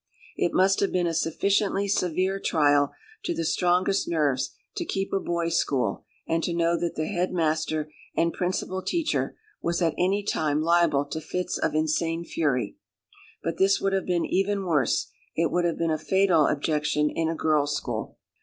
It 0.35 0.51
must 0.51 0.79
have 0.79 0.91
been 0.91 1.05
a 1.05 1.13
sufficiently 1.13 1.87
severe 1.87 2.39
trial 2.39 2.91
to 3.23 3.35
the 3.35 3.45
strongest 3.45 4.07
nerves 4.07 4.49
to 4.77 4.83
keep 4.83 5.13
a 5.13 5.19
boys' 5.19 5.57
school, 5.59 6.05
and 6.27 6.41
to 6.43 6.55
know 6.55 6.75
that 6.75 6.95
the 6.95 7.05
head 7.05 7.31
master 7.31 7.91
and 8.17 8.33
principal 8.33 8.81
teacher 8.81 9.37
was 9.61 9.79
at 9.79 9.93
any 9.99 10.23
time 10.23 10.59
liable 10.63 11.05
to 11.05 11.21
fits 11.21 11.59
of 11.59 11.75
insane 11.75 12.25
fury; 12.25 12.77
but 13.43 13.57
this 13.57 13.79
would 13.79 13.93
have 13.93 14.07
been 14.07 14.25
even 14.25 14.65
worse, 14.65 15.11
it 15.35 15.51
would 15.51 15.65
have 15.65 15.77
been 15.77 15.91
a 15.91 15.99
fatal 15.99 16.47
objection, 16.47 17.11
in 17.11 17.29
a 17.29 17.35
girls' 17.35 17.75
school. 17.77 18.17